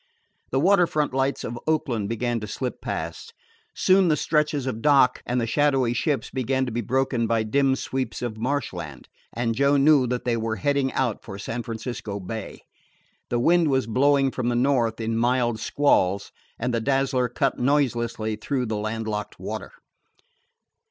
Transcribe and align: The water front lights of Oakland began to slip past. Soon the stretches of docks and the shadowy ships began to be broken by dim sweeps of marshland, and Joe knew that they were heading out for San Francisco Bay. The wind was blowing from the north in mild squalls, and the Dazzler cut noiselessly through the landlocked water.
The 0.49 0.59
water 0.59 0.87
front 0.87 1.13
lights 1.13 1.43
of 1.43 1.59
Oakland 1.67 2.09
began 2.09 2.39
to 2.39 2.47
slip 2.47 2.81
past. 2.81 3.35
Soon 3.75 4.07
the 4.07 4.17
stretches 4.17 4.65
of 4.65 4.81
docks 4.81 5.21
and 5.27 5.39
the 5.39 5.45
shadowy 5.45 5.93
ships 5.93 6.31
began 6.31 6.65
to 6.65 6.71
be 6.71 6.81
broken 6.81 7.27
by 7.27 7.43
dim 7.43 7.75
sweeps 7.75 8.23
of 8.23 8.35
marshland, 8.35 9.07
and 9.31 9.53
Joe 9.53 9.77
knew 9.77 10.07
that 10.07 10.25
they 10.25 10.35
were 10.35 10.55
heading 10.55 10.91
out 10.93 11.23
for 11.23 11.37
San 11.37 11.61
Francisco 11.61 12.19
Bay. 12.19 12.61
The 13.29 13.37
wind 13.37 13.67
was 13.69 13.85
blowing 13.85 14.31
from 14.31 14.49
the 14.49 14.55
north 14.55 14.99
in 14.99 15.19
mild 15.19 15.59
squalls, 15.59 16.31
and 16.57 16.73
the 16.73 16.81
Dazzler 16.81 17.29
cut 17.29 17.59
noiselessly 17.59 18.37
through 18.37 18.65
the 18.65 18.77
landlocked 18.77 19.39
water. 19.39 19.71